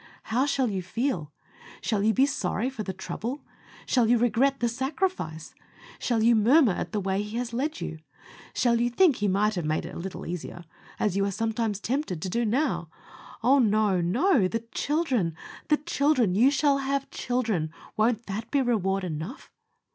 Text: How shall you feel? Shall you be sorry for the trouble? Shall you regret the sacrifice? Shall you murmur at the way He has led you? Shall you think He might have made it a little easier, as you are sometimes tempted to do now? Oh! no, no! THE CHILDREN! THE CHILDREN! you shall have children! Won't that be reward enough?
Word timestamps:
How 0.33 0.47
shall 0.47 0.67
you 0.67 0.81
feel? 0.81 1.31
Shall 1.79 2.01
you 2.01 2.11
be 2.11 2.25
sorry 2.25 2.71
for 2.71 2.81
the 2.81 2.91
trouble? 2.91 3.43
Shall 3.85 4.09
you 4.09 4.17
regret 4.17 4.59
the 4.59 4.67
sacrifice? 4.67 5.53
Shall 5.99 6.23
you 6.23 6.35
murmur 6.35 6.71
at 6.71 6.91
the 6.91 6.99
way 6.99 7.21
He 7.21 7.37
has 7.37 7.53
led 7.53 7.81
you? 7.81 7.99
Shall 8.55 8.81
you 8.81 8.89
think 8.89 9.17
He 9.17 9.27
might 9.27 9.53
have 9.53 9.63
made 9.63 9.85
it 9.85 9.93
a 9.93 9.99
little 9.99 10.25
easier, 10.25 10.65
as 10.99 11.15
you 11.15 11.23
are 11.25 11.29
sometimes 11.31 11.79
tempted 11.79 12.19
to 12.19 12.29
do 12.29 12.45
now? 12.45 12.89
Oh! 13.43 13.59
no, 13.59 14.01
no! 14.01 14.47
THE 14.47 14.61
CHILDREN! 14.71 15.35
THE 15.67 15.77
CHILDREN! 15.77 16.33
you 16.33 16.49
shall 16.49 16.79
have 16.79 17.11
children! 17.11 17.71
Won't 17.95 18.25
that 18.25 18.49
be 18.49 18.63
reward 18.63 19.03
enough? 19.03 19.51